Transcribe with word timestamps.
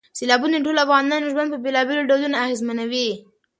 سیلابونه 0.17 0.57
د 0.57 0.63
ټولو 0.65 0.79
افغانانو 0.85 1.31
ژوند 1.33 1.49
په 1.51 1.57
بېلابېلو 1.65 2.07
ډولونو 2.09 2.39
اغېزمنوي. 2.43 3.09